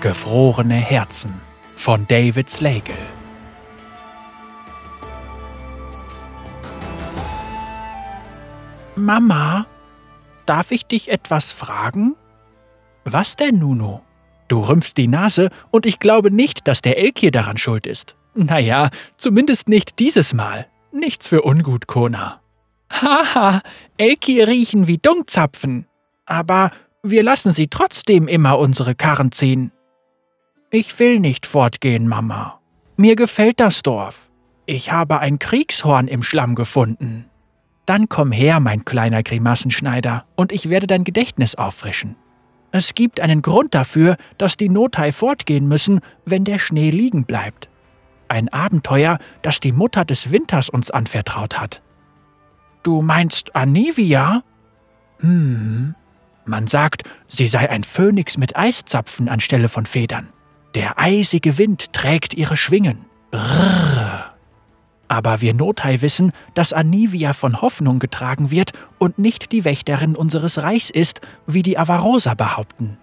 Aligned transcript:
Gefrorene 0.00 0.76
Herzen 0.76 1.42
von 1.76 2.06
David 2.06 2.48
Slagle. 2.48 2.94
Mama, 8.96 9.66
darf 10.46 10.70
ich 10.70 10.86
dich 10.86 11.10
etwas 11.10 11.52
fragen? 11.52 12.16
Was 13.04 13.36
denn, 13.36 13.58
Nuno? 13.58 14.00
Du 14.48 14.60
rümpfst 14.60 14.94
die 14.96 15.06
Nase 15.06 15.50
und 15.70 15.84
ich 15.84 15.98
glaube 15.98 16.30
nicht, 16.30 16.66
dass 16.66 16.80
der 16.80 16.96
Elk 16.96 17.20
daran 17.32 17.58
schuld 17.58 17.86
ist. 17.86 18.16
Naja, 18.34 18.88
zumindest 19.18 19.68
nicht 19.68 19.98
dieses 19.98 20.32
Mal. 20.32 20.66
Nichts 20.92 21.28
für 21.28 21.42
ungut, 21.42 21.88
Kona. 21.88 22.40
Haha, 22.90 23.60
Elki 23.98 24.42
riechen 24.42 24.86
wie 24.86 24.96
Dunkzapfen. 24.96 25.86
Aber 26.24 26.70
wir 27.02 27.22
lassen 27.22 27.52
sie 27.52 27.68
trotzdem 27.68 28.28
immer 28.28 28.58
unsere 28.58 28.94
Karren 28.94 29.30
ziehen. 29.30 29.72
Ich 30.72 31.00
will 31.00 31.18
nicht 31.18 31.46
fortgehen, 31.46 32.06
Mama. 32.06 32.60
Mir 32.96 33.16
gefällt 33.16 33.58
das 33.58 33.82
Dorf. 33.82 34.30
Ich 34.66 34.92
habe 34.92 35.18
ein 35.18 35.40
Kriegshorn 35.40 36.06
im 36.06 36.22
Schlamm 36.22 36.54
gefunden. 36.54 37.24
Dann 37.86 38.08
komm 38.08 38.30
her, 38.30 38.60
mein 38.60 38.84
kleiner 38.84 39.24
Grimassenschneider, 39.24 40.26
und 40.36 40.52
ich 40.52 40.70
werde 40.70 40.86
dein 40.86 41.02
Gedächtnis 41.02 41.56
auffrischen. 41.56 42.14
Es 42.70 42.94
gibt 42.94 43.18
einen 43.18 43.42
Grund 43.42 43.74
dafür, 43.74 44.16
dass 44.38 44.56
die 44.56 44.68
Notai 44.68 45.10
fortgehen 45.10 45.66
müssen, 45.66 46.00
wenn 46.24 46.44
der 46.44 46.60
Schnee 46.60 46.90
liegen 46.90 47.24
bleibt. 47.24 47.68
Ein 48.28 48.48
Abenteuer, 48.48 49.18
das 49.42 49.58
die 49.58 49.72
Mutter 49.72 50.04
des 50.04 50.30
Winters 50.30 50.68
uns 50.68 50.92
anvertraut 50.92 51.58
hat. 51.58 51.82
Du 52.84 53.02
meinst 53.02 53.56
Anivia? 53.56 54.44
Hm. 55.18 55.96
Man 56.44 56.68
sagt, 56.68 57.02
sie 57.26 57.48
sei 57.48 57.68
ein 57.68 57.82
Phönix 57.82 58.36
mit 58.36 58.54
Eiszapfen 58.54 59.28
anstelle 59.28 59.68
von 59.68 59.84
Federn. 59.84 60.28
Der 60.74 60.98
eisige 60.98 61.58
Wind 61.58 61.92
trägt 61.92 62.34
ihre 62.34 62.56
Schwingen. 62.56 63.04
Brrr. 63.30 64.34
Aber 65.08 65.40
wir 65.40 65.54
Notai 65.54 66.02
wissen, 66.02 66.30
dass 66.54 66.72
Anivia 66.72 67.32
von 67.32 67.60
Hoffnung 67.60 67.98
getragen 67.98 68.52
wird 68.52 68.72
und 69.00 69.18
nicht 69.18 69.50
die 69.50 69.64
Wächterin 69.64 70.14
unseres 70.14 70.62
Reichs 70.62 70.88
ist, 70.88 71.20
wie 71.48 71.64
die 71.64 71.76
Avarosa 71.76 72.34
behaupten. 72.34 72.96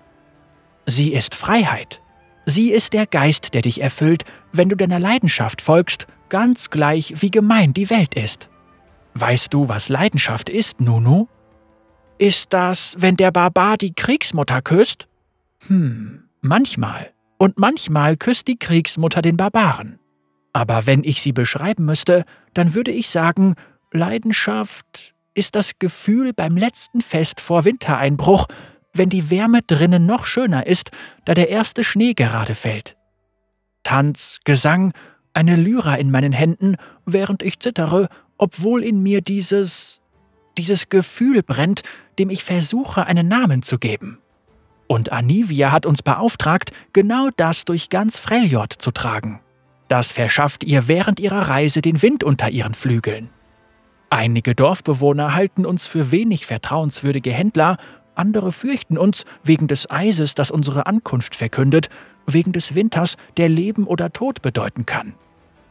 Sie 0.86 1.12
ist 1.12 1.36
Freiheit. 1.36 2.02
Sie 2.46 2.72
ist 2.72 2.94
der 2.94 3.08
Geist, 3.08 3.54
der 3.54 3.62
dich 3.62 3.82
erfüllt, 3.82 4.24
wenn 4.54 4.70
du 4.70 4.78
deiner 4.78 5.00
Leidenschaft 5.00 5.62
folgst, 5.62 6.08
ganz 6.30 6.70
gleich 6.70 7.22
wie 7.22 7.30
gemein 7.30 7.74
die 7.74 7.90
Welt 7.90 8.16
ist. 8.16 8.50
Weißt 9.14 9.54
du, 9.54 9.68
was 9.68 9.90
Leidenschaft 9.90 10.50
ist, 10.50 10.80
Nunu? 10.80 11.28
Ist 12.20 12.54
das, 12.54 12.96
wenn 13.00 13.18
der 13.18 13.32
Barbar 13.32 13.76
die 13.78 13.94
Kriegsmutter 13.94 14.62
küsst? 14.62 15.08
Hm, 15.68 16.24
manchmal 16.40 17.12
und 17.38 17.58
manchmal 17.58 18.18
küsst 18.18 18.48
die 18.48 18.58
Kriegsmutter 18.58 19.22
den 19.22 19.38
Barbaren. 19.38 20.00
Aber 20.54 20.88
wenn 20.88 21.04
ich 21.04 21.22
sie 21.22 21.34
beschreiben 21.34 21.86
müsste, 21.86 22.26
dann 22.54 22.74
würde 22.74 22.92
ich 22.92 23.10
sagen, 23.10 23.56
Leidenschaft 23.92 25.14
ist 25.34 25.56
das 25.56 25.80
Gefühl 25.80 26.34
beim 26.34 26.58
letzten 26.58 27.02
Fest 27.02 27.40
vor 27.40 27.66
Wintereinbruch, 27.66 28.48
wenn 28.94 29.10
die 29.10 29.30
Wärme 29.30 29.62
drinnen 29.62 30.06
noch 30.06 30.26
schöner 30.26 30.66
ist, 30.66 30.90
da 31.26 31.34
der 31.34 31.50
erste 31.50 31.84
Schnee 31.84 32.14
gerade 32.14 32.56
fällt. 32.56 32.98
Tanz, 33.84 34.40
Gesang, 34.44 34.94
eine 35.34 35.56
Lyra 35.56 35.96
in 35.96 36.10
meinen 36.10 36.34
Händen, 36.34 36.78
während 37.06 37.44
ich 37.44 37.60
zittere, 37.60 38.10
obwohl 38.38 38.84
in 38.84 39.04
mir 39.04 39.22
dieses 39.22 40.02
dieses 40.58 40.90
Gefühl 40.90 41.44
brennt, 41.44 41.84
dem 42.20 42.30
ich 42.30 42.44
versuche, 42.44 43.06
einen 43.06 43.28
Namen 43.28 43.62
zu 43.62 43.78
geben. 43.78 44.20
Und 44.88 45.12
Anivia 45.12 45.72
hat 45.72 45.86
uns 45.86 46.02
beauftragt, 46.02 46.72
genau 46.94 47.30
das 47.36 47.66
durch 47.66 47.90
ganz 47.90 48.20
Freljord 48.20 48.74
zu 48.74 48.92
tragen. 48.92 49.42
Das 49.88 50.12
verschafft 50.12 50.64
ihr 50.64 50.88
während 50.88 51.20
ihrer 51.20 51.50
Reise 51.50 51.82
den 51.82 52.02
Wind 52.02 52.24
unter 52.24 52.50
ihren 52.50 52.74
Flügeln. 52.74 53.30
Einige 54.10 54.56
Dorfbewohner 54.56 55.34
halten 55.34 55.66
uns 55.66 55.86
für 55.86 56.12
wenig 56.12 56.46
vertrauenswürdige 56.46 57.32
Händler, 57.32 57.78
andere 58.16 58.52
fürchten 58.52 58.98
uns 58.98 59.26
wegen 59.44 59.68
des 59.68 59.92
Eises, 59.92 60.34
das 60.34 60.50
unsere 60.50 60.88
Ankunft 60.88 61.36
verkündet, 61.36 61.90
wegen 62.26 62.52
des 62.52 62.74
Winters, 62.74 63.16
der 63.38 63.50
Leben 63.50 63.86
oder 63.86 64.12
Tod 64.12 64.42
bedeuten 64.42 64.86
kann. 64.86 65.14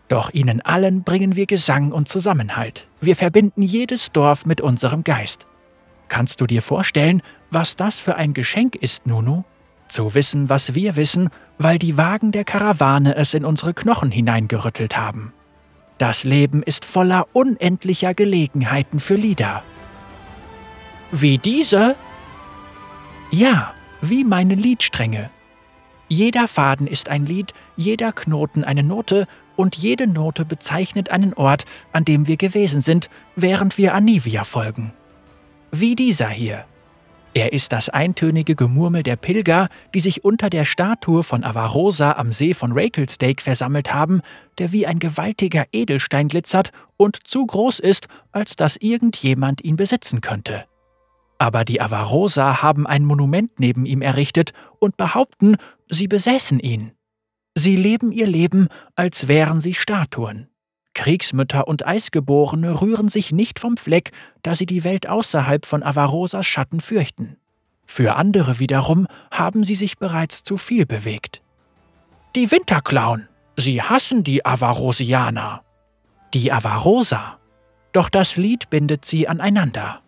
Doch 0.09 0.33
ihnen 0.33 0.61
allen 0.61 1.03
bringen 1.03 1.35
wir 1.35 1.47
Gesang 1.47 1.93
und 1.93 2.09
Zusammenhalt. 2.09 2.87
Wir 3.01 3.17
verbinden 3.17 3.63
jedes 3.63 4.13
Dorf 4.13 4.47
mit 4.47 4.61
unserem 4.61 5.03
Geist. 5.03 5.47
Kannst 6.09 6.41
du 6.41 6.47
dir 6.47 6.63
vorstellen, 6.63 7.23
was 7.51 7.77
das 7.77 8.01
für 8.01 8.17
ein 8.17 8.35
Geschenk 8.35 8.77
ist, 8.77 9.07
Nunu? 9.07 9.45
Zu 9.89 10.15
wissen, 10.15 10.49
was 10.49 10.75
wir 10.75 10.97
wissen, 10.97 11.31
weil 11.59 11.79
die 11.79 11.97
Wagen 11.97 12.33
der 12.33 12.45
Karawane 12.45 13.15
es 13.15 13.35
in 13.35 13.45
unsere 13.45 13.73
Knochen 13.73 14.11
hineingerüttelt 14.11 14.97
haben. 14.97 15.33
Das 15.99 16.25
Leben 16.25 16.63
ist 16.63 16.85
voller 16.85 17.27
unendlicher 17.33 18.13
Gelegenheiten 18.15 19.01
für 19.01 19.15
Lieder. 19.15 19.63
Wie 21.13 21.39
diese? 21.39 21.97
Ja, 23.31 23.73
wie 24.03 24.25
meine 24.25 24.55
Liedstränge. 24.55 25.31
Jeder 26.09 26.49
Faden 26.49 26.87
ist 26.87 27.09
ein 27.09 27.27
Lied, 27.27 27.55
jeder 27.77 28.13
Knoten 28.13 28.65
eine 28.65 28.83
Note 28.83 29.27
und 29.57 29.77
jede 29.77 30.07
Note 30.07 30.45
bezeichnet 30.45 31.11
einen 31.11 31.33
Ort, 31.33 31.65
an 31.93 32.05
dem 32.05 32.27
wir 32.27 32.37
gewesen 32.37 32.83
sind, 32.83 33.09
während 33.35 33.79
wir 33.79 33.95
Anivia 33.95 34.45
folgen 34.45 34.93
wie 35.81 35.95
dieser 35.95 36.29
hier. 36.29 36.65
Er 37.37 37.53
ist 37.53 37.73
das 37.73 37.91
eintönige 37.91 38.55
Gemurmel 38.55 39.03
der 39.03 39.17
Pilger, 39.17 39.69
die 39.93 40.01
sich 40.01 40.25
unter 40.25 40.49
der 40.49 40.65
Statue 40.65 41.23
von 41.23 41.45
Avarosa 41.45 42.13
am 42.13 42.33
See 42.33 42.55
von 42.55 42.73
Rakelsdake 42.73 43.43
versammelt 43.43 43.93
haben, 43.93 44.23
der 44.57 44.73
wie 44.73 44.87
ein 44.87 44.99
gewaltiger 44.99 45.67
Edelstein 45.71 46.29
glitzert 46.29 46.73
und 46.97 47.27
zu 47.29 47.45
groß 47.45 47.79
ist, 47.81 48.09
als 48.33 48.57
dass 48.57 48.79
irgendjemand 48.79 49.63
ihn 49.63 49.77
besitzen 49.77 50.23
könnte. 50.23 50.65
Aber 51.37 51.67
die 51.67 51.83
Avarosa 51.83 52.63
haben 52.63 52.87
ein 52.87 53.05
Monument 53.05 53.61
neben 53.61 53.85
ihm 53.85 54.01
errichtet 54.01 54.55
und 54.79 54.97
behaupten, 54.97 55.57
sie 55.91 56.09
besäßen 56.09 56.59
ihn. 56.59 56.93
Sie 57.55 57.77
leben 57.77 58.13
ihr 58.13 58.27
Leben, 58.27 58.69
als 58.95 59.29
wären 59.29 59.61
sie 59.61 59.75
Statuen. 59.75 60.49
Kriegsmütter 60.97 61.69
und 61.69 61.87
Eisgeborene 61.87 62.81
rühren 62.81 63.11
sich 63.11 63.31
nicht 63.31 63.59
vom 63.59 63.77
Fleck, 63.77 64.13
da 64.43 64.55
sie 64.55 64.65
die 64.65 64.83
Welt 64.83 65.07
außerhalb 65.07 65.67
von 65.67 65.83
Avarosas 65.83 66.47
Schatten 66.47 66.81
fürchten. 66.81 67.37
Für 67.85 68.17
andere 68.17 68.59
wiederum 68.59 69.07
haben 69.31 69.63
sie 69.63 69.75
sich 69.75 69.99
bereits 69.99 70.43
zu 70.43 70.57
viel 70.57 70.87
bewegt. 70.87 71.43
Die 72.35 72.51
Winterclown. 72.51 73.29
Sie 73.57 73.83
hassen 73.83 74.25
die 74.25 74.45
Avarosianer. 74.45 75.63
Die 76.33 76.51
Avarosa. 76.51 77.39
Doch 77.93 78.09
das 78.09 78.37
Lied 78.37 78.71
bindet 78.71 79.05
sie 79.05 79.29
aneinander. 79.29 80.01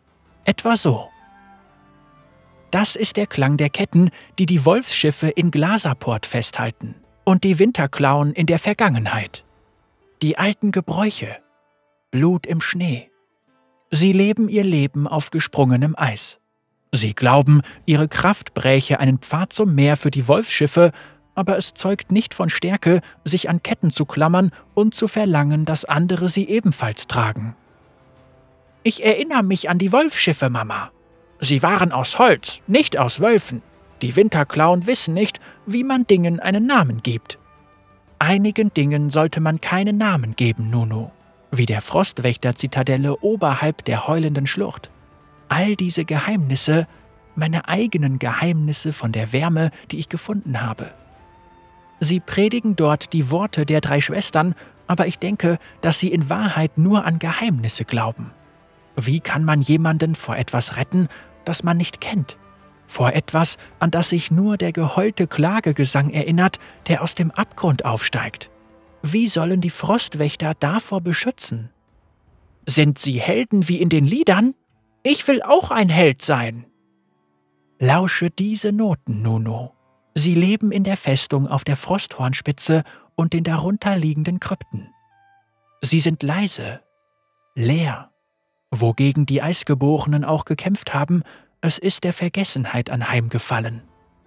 Etwa 0.45 0.77
so. 0.77 1.11
Das 2.71 2.97
ist 2.97 3.19
der 3.19 3.27
Klang 3.27 3.59
der 3.59 3.69
Ketten, 3.69 4.11
die 4.39 4.47
die 4.47 4.65
Wolfsschiffe 4.65 5.29
in 5.29 5.51
Glasaport 5.51 6.25
festhalten 6.25 6.95
und 7.25 7.45
die 7.45 7.59
Winterclown 7.59 8.33
in 8.33 8.47
der 8.47 8.59
Vergangenheit 8.59 9.45
die 10.23 10.37
alten 10.37 10.73
Gebräuche, 10.73 11.37
Blut 12.11 12.47
im 12.47 12.61
Schnee. 12.61 13.11
Sie 13.91 14.13
leben 14.13 14.49
ihr 14.49 14.65
Leben 14.65 15.07
auf 15.07 15.31
gesprungenem 15.31 15.95
Eis. 15.97 16.41
Sie 16.93 17.15
glauben, 17.15 17.63
ihre 17.87 18.09
Kraft 18.09 18.55
bräche 18.55 18.99
einen 18.99 19.19
Pfad 19.19 19.53
zum 19.53 19.75
Meer 19.75 19.97
für 19.97 20.11
die 20.11 20.27
Wolfsschiffe, 20.27 20.93
aber 21.35 21.57
es 21.57 21.75
zeugt 21.75 22.11
nicht 22.11 22.35
von 22.35 22.51
Stärke, 22.51 23.01
sich 23.25 23.49
an 23.49 23.63
Ketten 23.63 23.91
zu 23.91 24.07
klammern 24.07 24.51
und 24.75 24.95
zu 24.95 25.07
verlangen, 25.07 25.65
dass 25.65 25.85
andere 25.85 26.29
sie 26.29 26.49
ebenfalls 26.49 27.07
tragen. 27.07 27.55
Ich 28.83 29.05
erinnere 29.05 29.45
mich 29.45 29.71
an 29.71 29.79
die 29.79 29.93
Wolfschiffe, 29.93 30.51
Mama. 30.51 30.91
Sie 31.41 31.63
waren 31.63 31.93
aus 31.93 32.19
Holz, 32.19 32.61
nicht 32.67 32.99
aus 32.99 33.21
Wölfen. 33.21 33.63
Die 34.03 34.17
Winterklauen 34.17 34.87
wissen 34.87 35.15
nicht, 35.15 35.39
wie 35.67 35.85
man 35.85 36.07
Dingen 36.07 36.41
einen 36.41 36.67
Namen 36.67 37.03
gibt. 37.03 37.39
Einigen 38.21 38.75
Dingen 38.75 39.11
sollte 39.11 39.41
man 39.41 39.61
keinen 39.61 39.97
Namen 39.97 40.35
geben, 40.35 40.71
Nunu, 40.71 41.11
wie 41.53 41.67
der 41.67 41.81
Frostwächter-Zitadelle 41.81 43.21
oberhalb 43.21 43.85
der 43.85 44.09
heulenden 44.09 44.47
Schlucht. 44.47 44.91
All 45.49 45.77
diese 45.77 46.05
Geheimnisse, 46.05 46.89
meine 47.37 47.69
eigenen 47.69 48.19
Geheimnisse 48.19 48.93
von 48.93 49.13
der 49.13 49.33
Wärme, 49.33 49.71
die 49.93 49.99
ich 49.99 50.09
gefunden 50.09 50.61
habe. 50.63 50.91
Sie 52.01 52.19
predigen 52.19 52.75
dort 52.75 53.13
die 53.13 53.31
Worte 53.31 53.65
der 53.65 53.81
drei 53.81 54.01
Schwestern, 54.01 54.57
aber 54.89 55.07
ich 55.07 55.21
denke, 55.21 55.59
dass 55.81 56.01
sie 56.01 56.11
in 56.11 56.29
Wahrheit 56.29 56.77
nur 56.77 57.05
an 57.05 57.21
Geheimnisse 57.21 57.85
glauben. 57.85 58.33
Wie 58.97 59.21
kann 59.21 59.45
man 59.45 59.63
jemanden 59.63 60.17
vor 60.17 60.37
etwas 60.37 60.77
retten, 60.77 61.09
das 61.45 61.63
man 61.63 61.77
nicht 61.77 62.01
kennt? 62.01 62.37
Vor 62.89 63.13
etwas, 63.13 63.59
an 63.79 63.93
das 63.93 64.09
sich 64.09 64.33
nur 64.33 64.57
der 64.57 64.73
geheulte 64.73 65.29
Klagegesang 65.29 66.11
erinnert, 66.11 66.59
der 66.89 67.03
aus 67.03 67.15
dem 67.15 67.31
Abgrund 67.31 67.85
aufsteigt. 67.85 68.51
Wie 69.03 69.29
sollen 69.29 69.61
die 69.61 69.71
Frostwächter 69.71 70.55
davor 70.55 71.01
beschützen? 71.01 71.71
Sind 72.67 72.99
sie 72.99 73.21
Helden 73.21 73.69
wie 73.69 73.81
in 73.81 73.91
den 73.91 74.07
Liedern? 74.07 74.55
Ich 75.03 75.29
will 75.29 75.43
auch 75.43 75.71
ein 75.71 75.89
Held 75.89 76.23
sein. 76.23 76.67
Lausche 77.79 78.31
diese 78.31 78.73
Noten, 78.73 79.23
Nuno. 79.23 79.75
Sie 80.15 80.35
leben 80.35 80.73
in 80.73 80.83
der 80.83 80.97
Festung 80.97 81.47
auf 81.47 81.63
der 81.63 81.77
Frosthornspitze 81.77 82.83
und 83.15 83.33
den 83.33 83.45
darunterliegenden 83.45 84.41
Krypten. 84.41 84.89
Sie 85.81 86.01
sind 86.01 86.23
leise, 86.23 86.81
leer. 87.55 88.11
Wogegen 88.71 89.27
die 89.27 89.43
Eisgeborenen 89.43 90.25
auch 90.25 90.45
gekämpft 90.45 90.93
haben, 90.93 91.23
es 91.61 91.79
ist 91.79 92.05
der 92.05 92.13
Vergessenheit 92.13 92.91
anheimgefallen. 92.91 93.83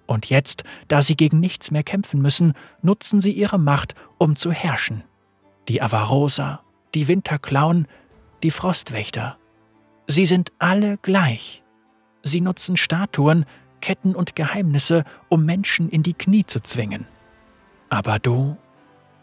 Und 0.06 0.30
jetzt, 0.30 0.64
da 0.88 1.02
sie 1.02 1.16
gegen 1.16 1.40
nichts 1.40 1.72
mehr 1.72 1.84
kämpfen 1.84 2.22
müssen, 2.22 2.54
nutzen 2.82 3.22
sie 3.22 3.32
ihre 3.32 3.58
Macht, 3.58 3.96
um 4.18 4.36
zu 4.36 4.52
herrschen. 4.52 5.04
Die 5.70 5.82
Avarosa, 5.82 6.62
die 6.94 7.08
Winterklauen, 7.08 7.88
die 8.44 8.52
Frostwächter. 8.52 9.38
Sie 10.08 10.26
sind 10.26 10.52
alle 10.60 10.98
gleich. 10.98 11.64
Sie 12.24 12.42
nutzen 12.42 12.76
Statuen, 12.76 13.46
Ketten 13.80 14.14
und 14.16 14.36
Geheimnisse, 14.36 15.06
um 15.30 15.46
Menschen 15.46 15.90
in 15.90 16.04
die 16.04 16.14
Knie 16.14 16.46
zu 16.46 16.62
zwingen. 16.62 17.08
Aber 17.90 18.20
du, 18.20 18.58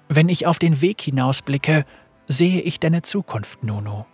wenn 0.08 0.28
ich 0.28 0.46
auf 0.46 0.58
den 0.58 0.81
Weg 0.81 1.02
hinausblicke, 1.02 1.84
sehe 2.26 2.60
ich 2.62 2.81
deine 2.81 3.02
Zukunft, 3.02 3.62
Nunu. 3.62 4.06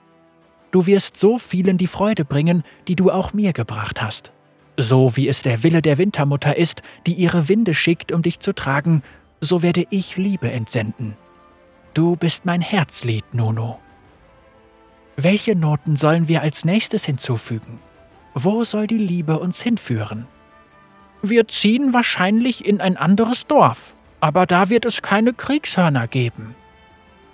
Du 0.75 0.87
wirst 0.87 1.17
so 1.17 1.38
vielen 1.38 1.79
die 1.79 1.87
Freude 1.87 2.25
bringen, 2.25 2.65
die 2.88 2.97
du 2.97 3.12
auch 3.12 3.32
mir 3.32 3.53
gebracht 3.53 4.03
hast. 4.03 4.32
So 4.76 5.17
wie 5.17 5.29
es 5.29 5.43
der 5.43 5.62
Wille 5.62 5.82
der 5.82 5.99
Wintermutter 5.99 6.56
ist, 6.56 6.82
die 7.06 7.12
ihre 7.12 7.47
Winde 7.49 7.75
schickt, 7.75 8.11
um 8.11 8.23
dich 8.23 8.41
zu 8.41 8.53
tragen, 8.53 9.05
so 9.41 9.62
werde 9.62 9.87
ich 9.91 10.17
Liebe 10.17 10.50
entsenden. 10.50 11.17
Du 11.94 12.17
bist 12.17 12.44
mein 12.44 12.61
Herzlied, 12.61 13.35
Nunu. 13.35 13.76
Welche 15.17 15.55
Noten 15.55 15.94
sollen 15.94 16.26
wir 16.26 16.43
als 16.43 16.65
nächstes 16.65 17.05
hinzufügen? 17.05 17.79
Wo 18.35 18.65
soll 18.65 18.88
die 18.88 18.99
Liebe 18.99 19.38
uns 19.38 19.62
hinführen? 19.62 20.27
Wir 21.23 21.47
ziehen 21.47 21.93
wahrscheinlich 21.93 22.67
in 22.67 22.81
ein 22.81 22.97
anderes 22.97 23.47
Dorf, 23.47 23.94
aber 24.19 24.44
da 24.44 24.70
wird 24.70 24.87
es 24.87 25.03
keine 25.03 25.35
Kriegshörner 25.35 26.09
geben. 26.09 26.56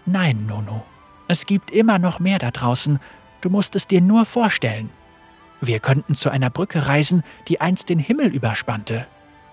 Nein, 0.05 0.45
Nunu, 0.47 0.83
es 1.27 1.47
gibt 1.47 1.71
immer 1.71 1.99
noch 1.99 2.21
mehr 2.21 2.39
da 2.39 2.51
draußen, 2.51 3.01
du 3.41 3.51
musst 3.51 3.77
es 3.77 3.87
dir 3.87 4.01
nur 4.01 4.25
vorstellen. 4.25 4.91
Wir 5.61 5.79
könnten 5.79 6.15
zu 6.15 6.31
einer 6.31 6.51
Brücke 6.51 6.87
reisen, 6.87 7.23
die 7.49 7.61
einst 7.61 7.89
den 7.89 7.99
Himmel 7.99 8.29
überspannte, 8.35 9.07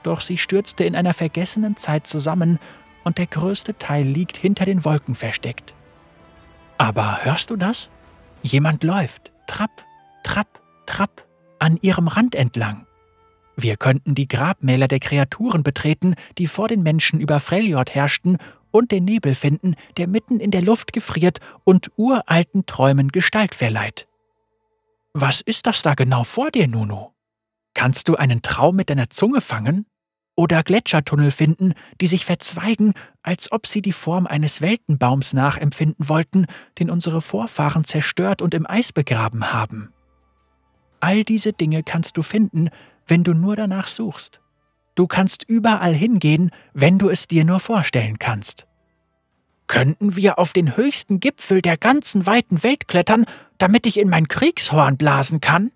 doch 0.03 0.21
sie 0.21 0.37
stürzte 0.37 0.83
in 0.83 0.95
einer 0.95 1.13
vergessenen 1.13 1.75
Zeit 1.75 2.07
zusammen 2.07 2.59
und 3.03 3.17
der 3.17 3.27
größte 3.27 3.77
Teil 3.77 4.05
liegt 4.05 4.37
hinter 4.37 4.65
den 4.65 4.85
Wolken 4.85 5.15
versteckt. 5.15 5.73
Aber 6.77 7.23
hörst 7.23 7.49
du 7.49 7.55
das? 7.55 7.89
Jemand 8.43 8.83
läuft, 8.83 9.31
trapp, 9.47 9.83
trapp, 10.23 10.61
trapp, 10.85 11.25
an 11.59 11.77
ihrem 11.81 12.07
Rand 12.07 12.35
entlang. 12.35 12.85
Wir 13.55 13.75
könnten 13.75 14.13
die 14.13 14.27
Grabmäler 14.27 14.87
der 14.87 14.99
Kreaturen 14.99 15.63
betreten, 15.63 16.13
die 16.37 16.45
vor 16.45 16.67
den 16.67 16.83
Menschen 16.83 17.19
über 17.19 17.39
Freljord 17.39 17.95
herrschten, 17.95 18.37
und 18.71 18.91
den 18.91 19.05
Nebel 19.05 19.35
finden, 19.35 19.75
der 19.97 20.07
mitten 20.07 20.39
in 20.39 20.51
der 20.51 20.61
Luft 20.61 20.93
gefriert 20.93 21.39
und 21.63 21.91
uralten 21.97 22.65
Träumen 22.65 23.09
Gestalt 23.09 23.55
verleiht. 23.55 24.07
Was 25.13 25.41
ist 25.41 25.65
das 25.65 25.81
da 25.81 25.93
genau 25.93 26.23
vor 26.23 26.51
dir, 26.51 26.67
Nunu? 26.67 27.11
Kannst 27.73 28.07
du 28.07 28.15
einen 28.15 28.41
Traum 28.41 28.75
mit 28.75 28.89
deiner 28.89 29.09
Zunge 29.09 29.41
fangen? 29.41 29.85
oder 30.37 30.63
Gletschertunnel 30.63 31.31
finden, 31.31 31.73
die 31.99 32.07
sich 32.07 32.23
verzweigen, 32.23 32.93
als 33.23 33.51
ob 33.51 33.67
sie 33.67 33.81
die 33.81 33.91
Form 33.91 34.27
eines 34.27 34.61
Weltenbaums 34.61 35.33
nachempfinden 35.33 36.07
wollten, 36.07 36.45
den 36.79 36.89
unsere 36.89 37.21
Vorfahren 37.21 37.83
zerstört 37.83 38.41
und 38.41 38.53
im 38.53 38.69
Eis 38.69 38.93
begraben 38.93 39.51
haben. 39.51 39.91
All 40.99 41.23
diese 41.23 41.53
Dinge 41.53 41.83
kannst 41.83 42.17
du 42.17 42.21
finden, 42.21 42.69
wenn 43.07 43.23
du 43.23 43.33
nur 43.33 43.55
danach 43.55 43.87
suchst. 43.87 44.39
Du 44.97 45.05
kannst 45.05 45.43
überall 45.47 45.93
hingehen, 45.93 46.49
wenn 46.73 46.97
du 46.97 47.07
es 47.07 47.27
dir 47.27 47.45
nur 47.45 47.59
vorstellen 47.59 48.17
kannst. 48.17 48.65
Könnten 49.67 50.15
wir 50.15 50.39
auf 50.39 50.53
den 50.53 50.75
höchsten 50.75 51.19
Gipfel 51.19 51.61
der 51.61 51.77
ganzen 51.77 52.25
weiten 52.25 52.63
Welt 52.63 52.87
klettern, 52.87 53.25
damit 53.59 53.85
ich 53.85 53.99
in 53.99 54.09
mein 54.09 54.27
Kriegshorn 54.27 54.97
blasen 54.97 55.39
kann? 55.39 55.71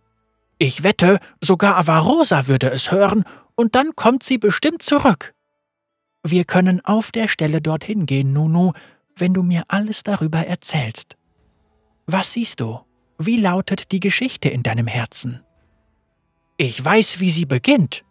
Ich 0.58 0.82
wette, 0.82 1.20
sogar 1.40 1.78
Avarosa 1.78 2.48
würde 2.48 2.72
es 2.72 2.92
hören 2.92 3.24
und 3.54 3.76
dann 3.76 3.96
kommt 3.96 4.24
sie 4.24 4.40
bestimmt 4.40 4.82
zurück. 4.82 5.36
Wir 6.24 6.44
können 6.44 6.84
auf 6.84 7.12
der 7.12 7.28
Stelle 7.28 7.62
dorthin 7.62 8.08
gehen, 8.08 8.34
Nunu, 8.34 8.72
wenn 9.16 9.36
du 9.36 9.44
mir 9.44 9.66
alles 9.68 10.02
darüber 10.02 10.48
erzählst. 10.48 11.16
Was 12.08 12.34
siehst 12.34 12.60
du? 12.60 12.80
Wie 13.20 13.38
lautet 13.38 13.92
die 13.92 14.00
Geschichte 14.00 14.50
in 14.50 14.64
deinem 14.64 14.88
Herzen? 14.88 15.42
Ich 16.58 16.84
weiß, 16.84 17.20
wie 17.20 17.30
sie 17.30 17.46
beginnt. 17.46 18.04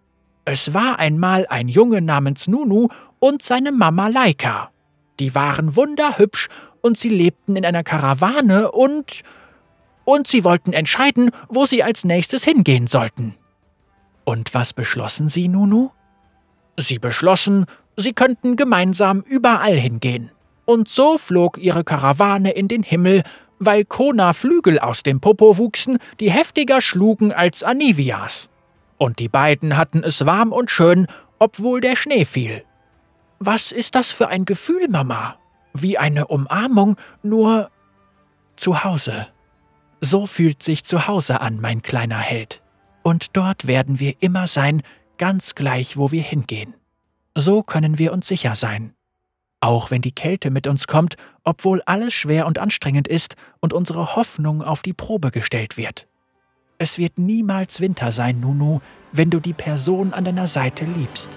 Es 0.45 0.75
war 0.75 0.99
einmal 0.99 1.47
ein 1.49 1.69
Junge 1.69 2.01
namens 2.01 2.49
Nunu 2.49 2.89
und 3.19 3.43
seine 3.43 3.73
Mama 3.73 4.09
Laika. 4.09 4.71
Die 5.19 5.35
waren 5.35 5.77
wunderhübsch 5.77 6.49
und 6.81 6.99
sie 6.99 7.11
lebten 7.11 7.57
in 7.57 7.65
einer 7.65 7.85
Karawane 7.85 8.71
und. 8.73 9.23
und 10.05 10.27
sie 10.27 10.45
wollten 10.45 10.73
entscheiden, 10.73 11.31
wo 11.49 11.67
sie 11.67 11.83
als 11.83 12.05
nächstes 12.05 12.43
hingehen 12.43 12.87
sollten. 12.87 13.37
Und 14.25 14.55
was 14.55 14.73
beschlossen 14.73 15.29
Sie, 15.29 15.49
Nunu? 15.49 15.91
Sie 16.77 16.99
beschlossen, 16.99 17.67
sie 17.97 18.13
könnten 18.13 18.57
gemeinsam 18.57 19.21
überall 19.21 19.77
hingehen. 19.77 20.31
Und 20.65 20.89
so 20.89 21.19
flog 21.19 21.59
ihre 21.59 21.85
Karawane 21.85 22.53
in 22.53 22.69
den 22.69 22.83
Himmel, 22.83 23.23
weil 23.59 23.85
Kona 23.85 24.33
Flügel 24.33 24.79
aus 24.79 25.03
dem 25.03 25.21
Popo 25.21 25.59
wuchsen, 25.59 25.99
die 26.19 26.31
heftiger 26.31 26.81
schlugen 26.81 27.33
als 27.33 27.63
Anivias. 27.63 28.50
Und 29.01 29.19
die 29.19 29.29
beiden 29.29 29.77
hatten 29.77 30.05
es 30.05 30.25
warm 30.25 30.53
und 30.53 30.71
schön, 30.71 31.09
obwohl 31.41 31.81
der 31.81 31.97
Schnee 31.97 32.25
fiel. 32.25 32.63
Was 33.41 33.73
ist 33.73 33.97
das 33.97 34.13
für 34.13 34.29
ein 34.29 34.45
Gefühl, 34.45 34.87
Mama? 34.89 35.37
Wie 35.73 35.99
eine 35.99 36.29
Umarmung, 36.29 36.97
nur 37.23 37.71
zu 38.55 38.85
Hause. 38.85 39.27
So 40.01 40.27
fühlt 40.27 40.63
sich 40.63 40.85
zu 40.85 41.09
Hause 41.09 41.41
an, 41.41 41.61
mein 41.61 41.83
kleiner 41.83 42.19
Held 42.19 42.63
und 43.03 43.37
dort 43.37 43.67
werden 43.67 44.01
wir 44.01 44.15
immer 44.21 44.47
sein, 44.47 44.83
ganz 45.19 45.55
gleich, 45.55 45.97
wo 45.97 46.13
wir 46.13 46.23
hingehen. 46.23 46.75
So 47.35 47.63
können 47.63 47.99
wir 47.99 48.13
uns 48.13 48.29
sicher 48.29 48.55
sein. 48.55 48.95
Auch 49.61 49.91
wenn 49.91 50.03
die 50.03 50.15
Kälte 50.15 50.51
mit 50.51 50.67
uns 50.67 50.87
kommt, 50.87 51.17
obwohl 51.45 51.83
alles 51.83 52.15
schwer 52.15 52.47
und 52.47 52.59
anstrengend 52.59 53.09
ist 53.09 53.37
und 53.61 53.73
unsere 53.73 54.17
Hoffnung 54.17 54.63
auf 54.63 54.83
die 54.83 54.95
Probe 54.95 55.31
gestellt 55.31 55.77
wird. 55.77 56.07
Es 56.83 56.97
wird 56.97 57.19
niemals 57.19 57.83
Winter 57.83 58.11
sein, 58.11 58.41
Nunu, 58.41 58.81
wenn 59.13 59.29
du 59.29 59.39
die 59.39 59.53
Person 59.53 60.15
an 60.15 60.25
deiner 60.25 60.47
Seite 60.47 60.87
liebst. 60.87 61.31